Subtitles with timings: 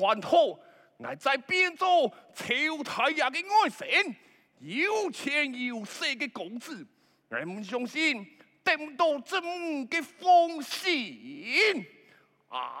[0.00, 0.58] 传统，
[0.96, 2.46] 乃在变做朝
[2.82, 4.16] 太爷的爱神，
[4.60, 6.86] 有钱有势的公子，
[7.28, 8.26] 俺们相信
[8.64, 11.84] 得到真么的封信
[12.48, 12.79] 啊！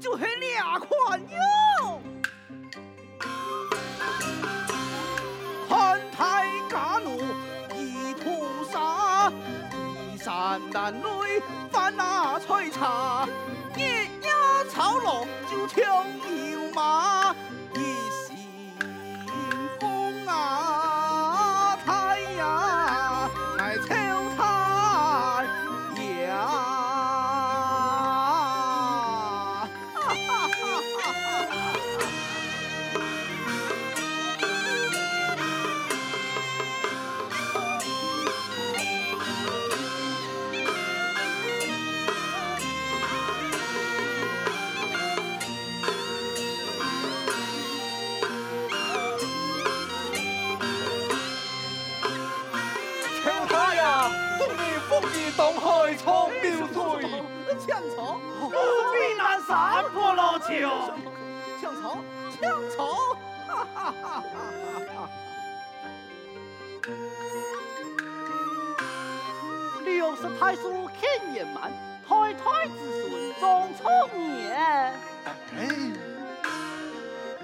[0.00, 2.00] 就喝两款油，
[5.68, 6.18] 寒天
[6.70, 7.20] 干露
[7.76, 9.30] 一土沙，
[10.10, 13.28] 一山难垒翻那翠茶，
[13.76, 14.30] 一夜
[14.70, 17.36] 草落就跳牛马。
[58.60, 60.46] 不必难三不老九，
[61.60, 61.98] 姜草
[62.40, 62.78] 姜草，
[63.46, 65.08] 哈哈哈！
[69.84, 71.72] 六十太叔看眼满，
[72.08, 72.78] 太太子
[73.08, 73.84] 孙长壮
[74.18, 74.52] 年。
[75.56, 75.58] 哎，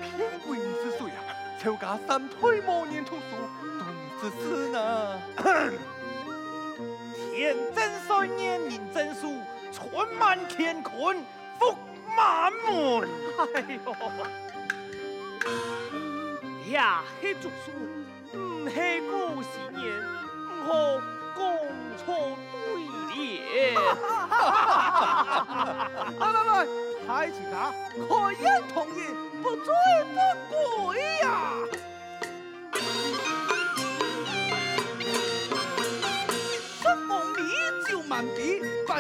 [0.00, 0.04] 贫
[0.46, 1.18] 贵之水啊，
[1.60, 3.20] 抽家三腿莫念出书，
[4.20, 4.78] 读书之人，
[7.32, 9.34] 天真少年人真书。
[9.76, 11.22] 春满乾坤
[11.58, 11.76] 福
[12.16, 13.06] 满门。
[13.54, 13.92] 哎呦，
[16.72, 17.70] 呀，许叔叔，
[18.38, 19.12] 唔许个
[19.42, 19.52] 新
[19.84, 19.86] 人
[20.66, 20.66] 唔
[21.36, 21.38] 讲
[21.98, 22.04] 错
[22.50, 22.54] 对
[23.14, 23.14] 联。
[26.18, 26.50] 来来来，
[27.06, 27.70] 海静啊，
[28.08, 28.98] 可言同音，
[29.42, 29.68] 不醉
[30.08, 30.16] 不
[30.86, 31.26] 归呀。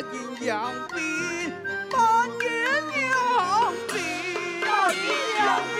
[0.00, 2.46] 阴阳兵，阴
[3.00, 3.10] 阳
[3.88, 3.94] 兵，
[4.92, 5.06] 阴
[5.38, 5.40] 阳
[5.74, 5.78] 兵。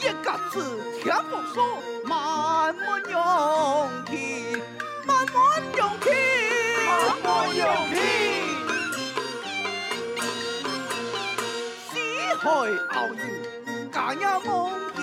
[0.00, 0.54] 一个子
[1.02, 1.56] 天不说，
[2.04, 3.14] 满满勇
[4.06, 4.12] 气，
[5.06, 5.36] 满满
[5.76, 6.06] 勇气，
[6.86, 6.90] 满
[7.22, 7.24] 满
[7.54, 7.94] 勇气。
[11.92, 11.92] 西
[12.40, 13.22] 海傲游，
[13.92, 14.48] 家呀梦
[14.96, 15.02] 见。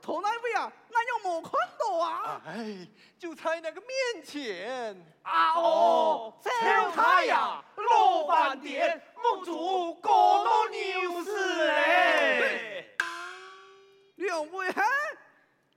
[0.00, 2.42] 头那位啊，俺又没看到啊。
[2.46, 2.88] 哎，
[3.18, 4.96] 就在那个面前。
[5.22, 6.50] 啊哦，臭
[6.92, 7.64] 太呀！
[7.76, 12.96] 老饭店木主过多牛事嘞。
[14.16, 14.82] 两位哈？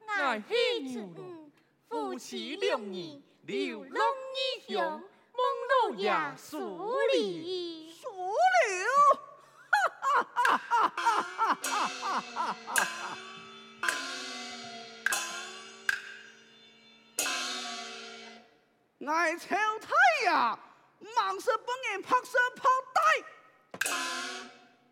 [0.08, 1.52] 爱喜牛郎，
[1.88, 4.04] 夫妻两人流浪
[4.68, 7.89] 异乡，梦老爷数里。
[19.10, 20.58] 爱臭太呀！
[21.16, 23.02] 忙是不愿拍摄炮带。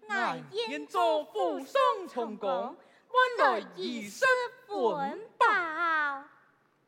[0.10, 4.28] 爱燕祖父送从公，我来以身
[4.69, 5.46] 温饱。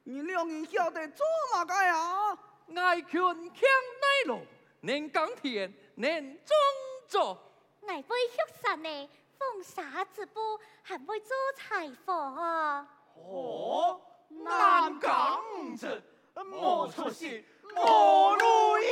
[0.04, 1.24] 你两人晓得做
[1.54, 2.38] 哪个呀？
[2.76, 4.40] 爱犬强耐劳，
[4.82, 6.56] 能耕田，能种
[7.08, 7.38] 作。
[7.88, 12.16] 爱会畜产呢，缝纱织布，还会做裁缝。
[13.16, 16.19] 哦，难耕者，莫
[16.90, 17.44] 出息，
[17.76, 18.46] 莫路
[18.78, 18.90] 用。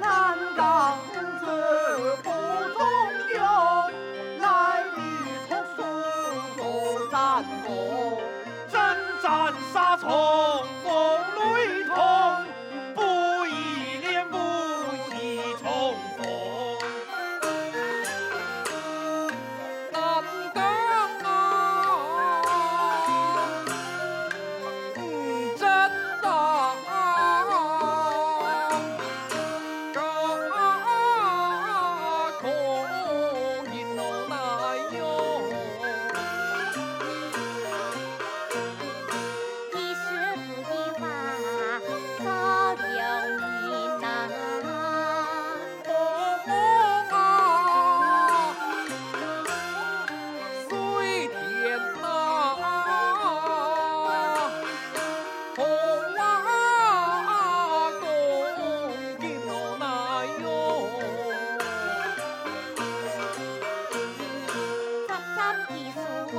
[0.00, 0.60] 难耕
[1.40, 1.46] 者
[2.22, 2.31] 不中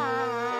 [0.03, 0.52] 一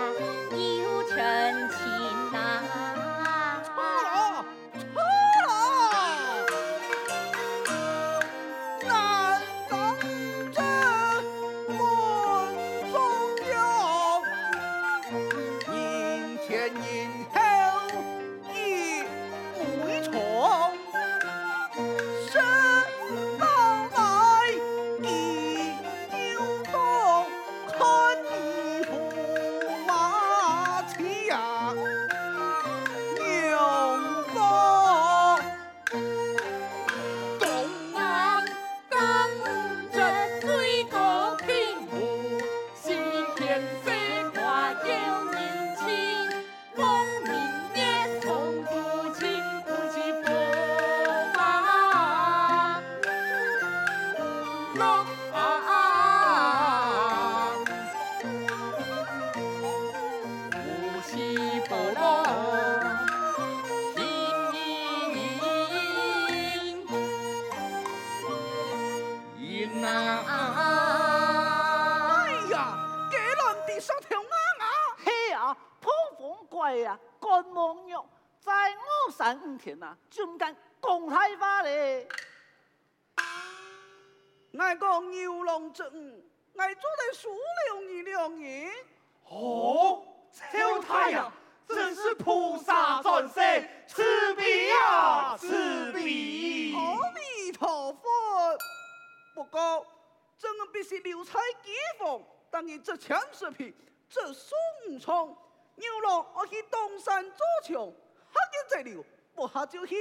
[100.83, 102.21] 是流彩解放
[102.51, 103.73] 当然这强势品
[104.09, 104.57] 这宋
[104.99, 105.37] 冲
[105.75, 109.01] 牛郎我去东山做墙喝酒再留
[109.33, 109.95] 不喝酒去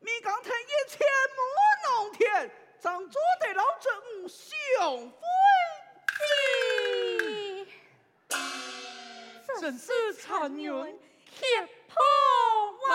[0.00, 1.00] 你刚才也千
[1.36, 1.42] 亩
[1.88, 2.48] 农田
[2.80, 5.16] 长做得老郑雄飞
[7.66, 7.72] 飞
[9.60, 10.98] 真是残云
[11.30, 12.00] 铁炮
[12.90, 12.92] 啊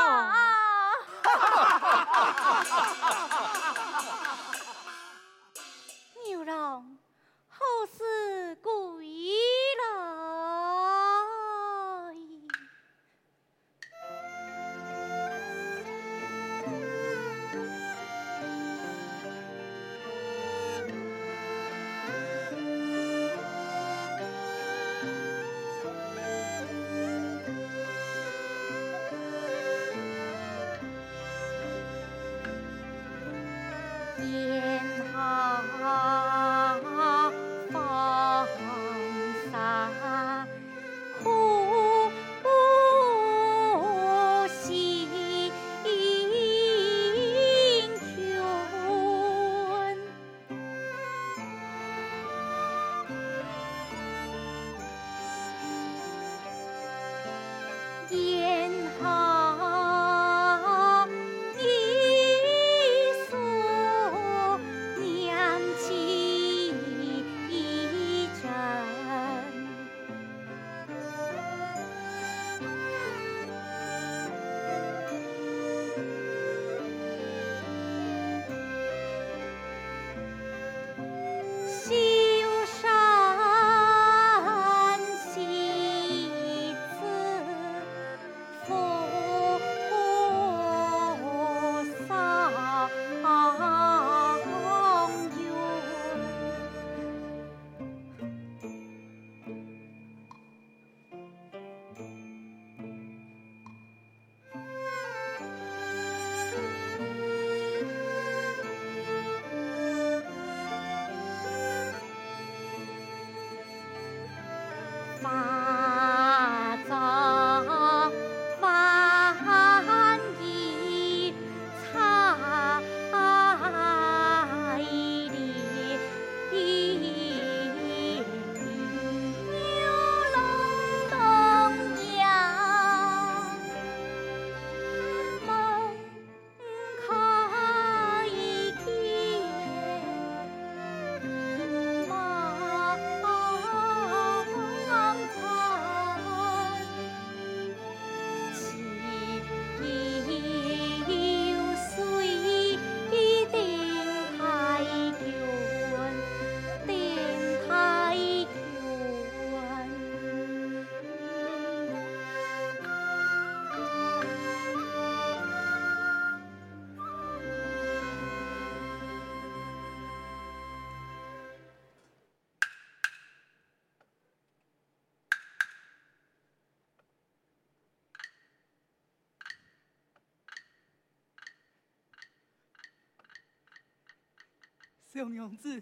[185.18, 185.82] 小娘子，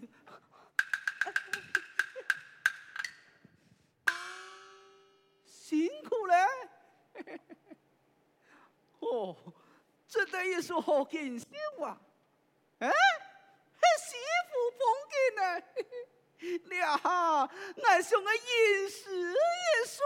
[5.44, 6.34] 辛苦了。
[9.00, 9.36] 哦，
[10.08, 11.46] 真的也是好见笑
[11.84, 12.00] 啊！
[12.78, 12.90] 哎，
[14.00, 14.16] 媳
[14.48, 14.80] 妇捧
[15.12, 15.42] 见呢，
[16.80, 16.98] 呀，
[17.84, 19.36] 俺想个饮食也
[19.84, 20.00] 数。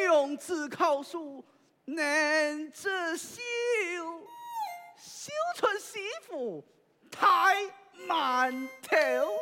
[0.00, 1.44] 娘子考书
[1.84, 3.42] 能这秀，秀
[5.94, 6.64] 春媳妇
[7.08, 7.72] 太
[8.08, 9.38] 馒头。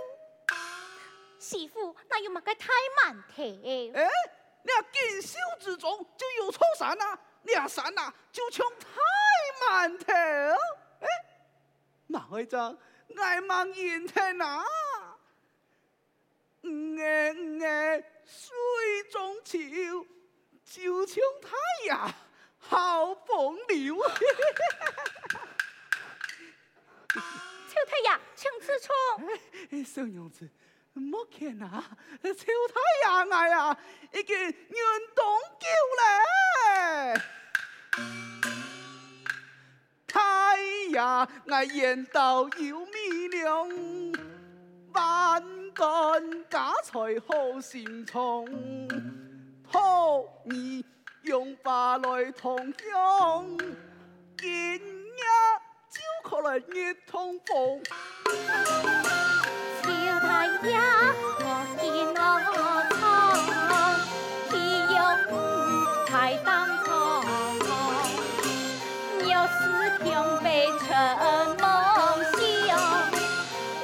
[1.39, 2.69] 媳妇，那有乜个太
[3.01, 3.43] 馒头？
[3.95, 4.07] 哎，
[4.63, 8.87] 那锦绣之中就有臭衫呐，那山呐就像太
[9.67, 10.13] 馒头。
[11.01, 11.09] 哎，
[12.07, 12.77] 马会长，
[13.17, 14.63] 爱忙引天啊。
[16.65, 18.55] 嗯哎嗯哎，水
[19.11, 19.59] 中潮，
[20.67, 22.15] 就像太阳
[22.59, 23.97] 好风流。
[27.87, 28.95] 太阳，请自重。
[29.71, 30.49] 哎，小娘子，
[30.95, 31.85] 莫看啊，
[32.23, 33.77] 秋太阳哎呀，
[34.13, 34.53] 已经运
[35.15, 35.25] 动
[35.61, 35.67] 够
[36.01, 37.21] 嘞。
[40.07, 40.57] 太
[40.91, 43.69] 阳哎，言道有米量，
[44.93, 45.43] 万
[45.75, 48.45] 贯家财好心肠，
[49.71, 50.85] 托你
[51.23, 53.57] 用把来同享，
[54.37, 54.92] 今
[56.33, 57.83] 可来也通风。
[59.83, 59.85] 小
[60.21, 60.81] 太爷，
[61.37, 61.45] 我
[61.77, 61.85] 见
[62.49, 62.57] 我
[62.89, 63.05] 痛，
[64.49, 64.51] 岂
[64.97, 64.97] 有
[65.29, 65.31] 五
[66.07, 66.11] 太
[66.43, 66.49] 当
[66.85, 66.89] 痛？
[69.45, 69.61] 是
[69.99, 70.09] 听
[70.43, 70.49] 被
[70.79, 70.89] 沉
[71.61, 71.63] 梦
[72.33, 72.41] 想，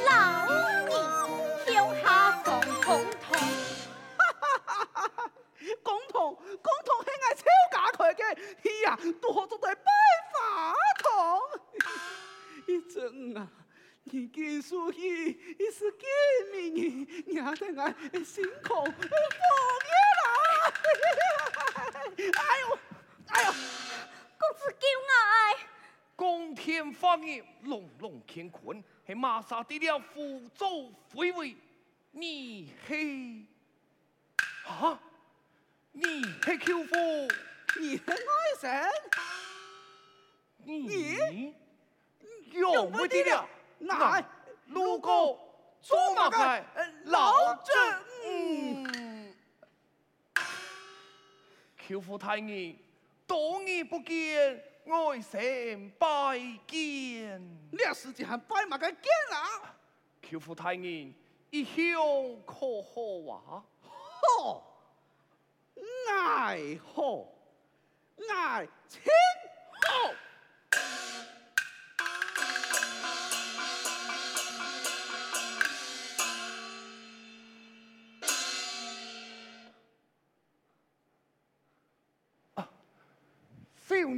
[0.07, 0.09] 老
[0.89, 0.91] 你
[1.67, 1.69] 胸
[2.03, 2.03] 下
[2.43, 2.49] 共
[2.81, 2.89] 痛
[3.29, 3.29] 痛。
[4.17, 5.21] 哈哈哈哈哈！
[5.83, 8.25] 共痛共痛，系我吵架。
[8.25, 9.58] 哎呀，多做。
[17.79, 18.93] 伢得俺辛苦放
[19.87, 20.23] 嘢啦。
[22.19, 22.79] 哎呦，
[23.29, 23.53] 哎呦，
[24.37, 25.57] 公子叫爱，
[26.17, 31.57] 光天化日，龙龙乾坤，是马杀得了福州飞位，
[32.11, 33.47] 你嘿
[34.67, 34.99] 啊？
[35.93, 36.97] 你嘿舅父？
[37.79, 38.17] 你系外
[38.61, 38.91] 甥？
[40.65, 41.55] 你
[42.53, 44.25] 用不得了，来
[44.67, 45.48] 路过
[47.05, 47.75] 老郑。
[48.27, 49.35] 嗯，
[51.89, 52.77] 舅父大人，
[53.27, 57.41] 多年不见，爱神拜见。
[57.71, 59.01] 你也时间拜马个见
[59.33, 59.75] 啊？
[60.23, 61.15] 舅父大人，
[61.51, 61.75] 一向
[62.45, 63.65] 可好啊？
[63.81, 64.63] 好，
[66.11, 67.25] 爱好，
[68.31, 69.01] 爱亲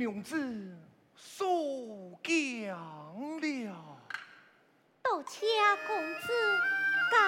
[0.00, 0.34] 娘子
[1.14, 1.44] 受
[2.24, 2.72] 惊了，
[5.02, 5.46] 多谢
[5.86, 6.32] 公子
[7.12, 7.18] 该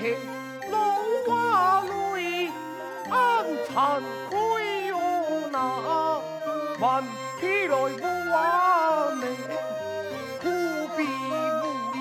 [0.00, 0.16] 大田
[0.70, 0.78] 龙
[1.28, 1.84] 啊
[2.14, 2.50] 泪，
[3.10, 4.96] 暗惭愧哟
[5.50, 6.22] 那，
[6.80, 7.04] 万
[7.38, 9.26] 匹来无完美，
[10.40, 10.48] 苦
[10.96, 11.98] 逼无依。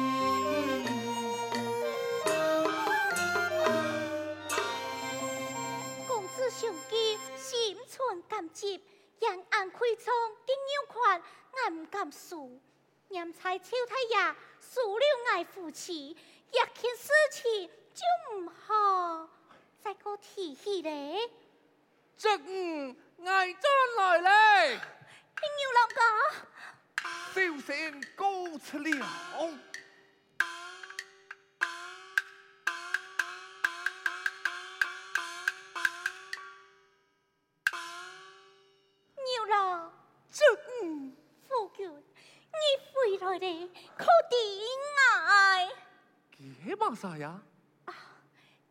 [6.08, 8.82] 公子上机，心存感激，
[9.20, 10.14] 人安开仓，
[10.48, 11.22] 更有款，
[11.66, 12.62] 俺唔敢输。
[13.10, 16.16] 念在秋太爷，输了爱夫妻，
[16.52, 19.28] 一件事情就唔好
[19.82, 21.30] 再个提起嘞。
[22.18, 23.64] 这嗯，挨转
[23.98, 24.76] 来嘞。
[24.76, 26.00] 牛老哥，
[27.34, 28.90] 小仙告辞了。
[39.16, 39.92] 牛郎，
[40.32, 40.46] 这
[40.84, 41.16] 嗯，
[41.50, 44.40] 夫君，你回来了，可定
[45.28, 45.70] 爱？
[46.66, 47.42] 这嘛啥呀？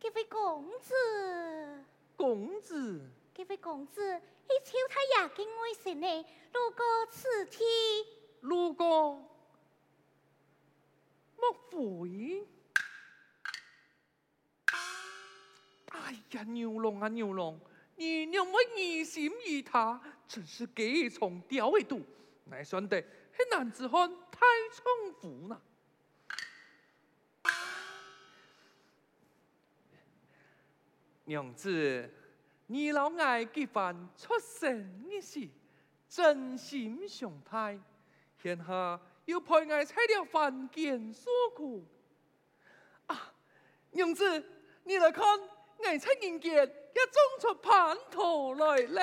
[0.09, 1.85] 这位公子，
[2.17, 2.99] 公子，
[3.35, 7.59] 这位公子一朝太爷嘅爱神呢，路过此地，
[8.41, 9.23] 路过
[11.37, 12.49] 莫回。
[15.89, 17.61] 哎呀，牛郎啊牛郎，
[17.97, 22.01] 你娘么疑心疑他，真是计从刁为毒，
[22.47, 22.99] 乃算得
[23.39, 24.41] 那男子汉太
[24.73, 25.61] 重负呢。
[31.29, 32.11] 娘子，
[32.69, 35.47] 你老爱结婚出生日时，
[36.09, 37.79] 真心相待，
[38.43, 41.85] 现下又派我拆了凡间所苦。
[43.09, 43.31] 啊，
[43.91, 44.43] 娘子，
[44.85, 46.73] 你来看，我拆人间也种
[47.39, 49.03] 出蟠桃来嘞。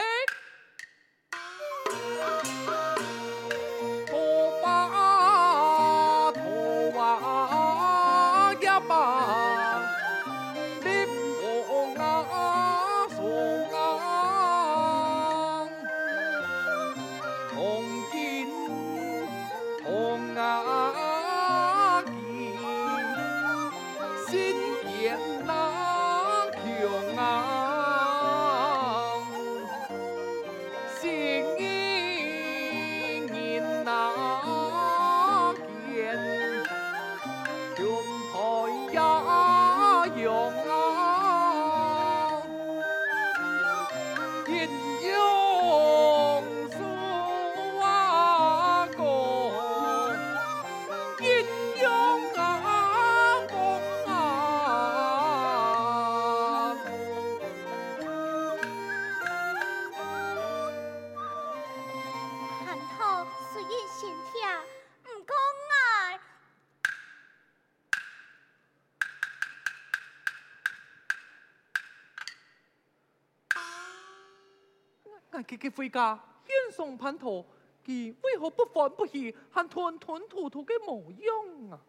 [75.56, 77.46] 给给回家，献送蟠桃，
[77.86, 81.80] 佢为何不欢不喜，还吞吞吐吐嘅模样啊？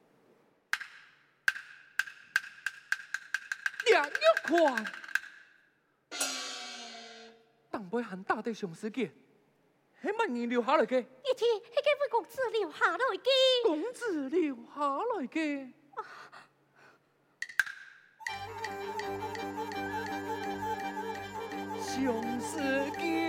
[3.87, 4.13] 两玉
[4.45, 4.85] 块，
[7.71, 9.13] 当辈很大的熊事件，
[10.03, 11.01] 系乜人留下来嘅？
[11.01, 13.29] 一天系几位公子留下来嘅？
[13.65, 15.73] 公子留下来嘅。
[21.79, 22.59] 熊事
[22.99, 23.26] 件，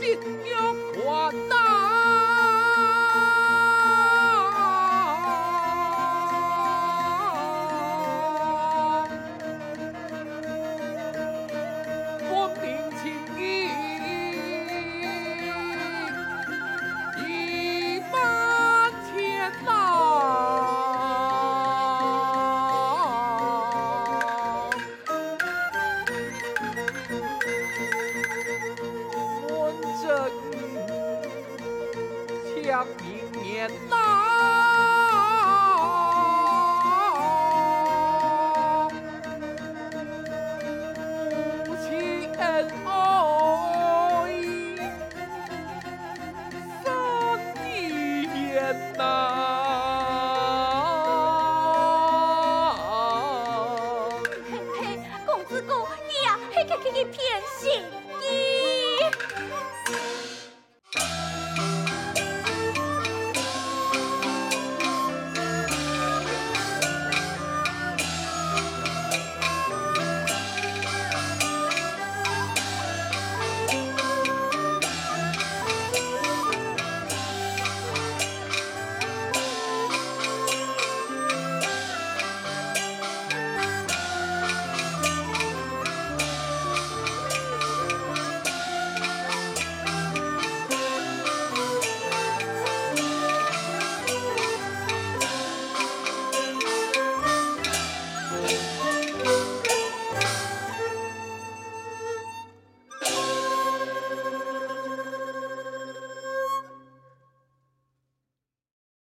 [0.00, 1.67] 心有宽大。